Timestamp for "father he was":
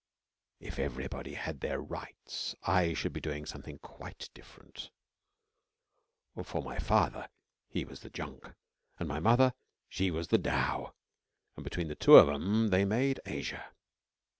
6.79-7.99